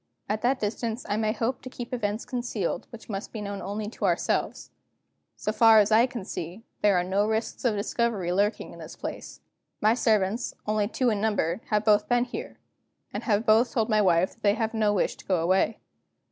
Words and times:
At 0.27 0.41
that 0.41 0.59
distance 0.59 1.05
I 1.07 1.15
may 1.15 1.31
hope 1.31 1.61
to 1.61 1.69
keep 1.69 1.93
events 1.93 2.25
concealed 2.25 2.87
which 2.89 3.07
must 3.07 3.31
be 3.31 3.39
known 3.39 3.61
only 3.61 3.87
to 3.89 4.05
ourselves. 4.05 4.71
So 5.35 5.51
far 5.51 5.77
as 5.77 5.91
I 5.91 6.07
can 6.07 6.25
see, 6.25 6.63
there 6.81 6.97
are 6.97 7.03
no 7.03 7.27
risks 7.27 7.63
of 7.65 7.75
discovery 7.75 8.33
lurking 8.33 8.73
in 8.73 8.79
this 8.79 8.95
place. 8.95 9.41
My 9.79 9.93
servants 9.93 10.55
(only 10.65 10.87
two 10.87 11.11
in 11.11 11.21
number) 11.21 11.61
have 11.69 11.85
both 11.85 12.09
been 12.09 12.23
born 12.23 12.31
here, 12.31 12.57
and 13.13 13.25
have 13.25 13.45
both 13.45 13.71
told 13.73 13.89
my 13.89 14.01
wife 14.01 14.33
that 14.33 14.41
they 14.41 14.55
have 14.55 14.73
no 14.73 14.91
wish 14.91 15.17
to 15.17 15.25
go 15.25 15.35
away. 15.39 15.77